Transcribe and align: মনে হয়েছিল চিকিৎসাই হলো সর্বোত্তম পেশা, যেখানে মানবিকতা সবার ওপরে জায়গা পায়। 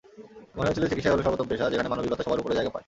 মনে 0.55 0.67
হয়েছিল 0.67 0.85
চিকিৎসাই 0.91 1.11
হলো 1.13 1.25
সর্বোত্তম 1.25 1.47
পেশা, 1.51 1.65
যেখানে 1.71 1.89
মানবিকতা 1.91 2.25
সবার 2.25 2.41
ওপরে 2.41 2.57
জায়গা 2.57 2.71
পায়। 2.73 2.79